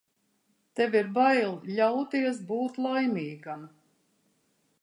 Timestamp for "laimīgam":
2.87-3.71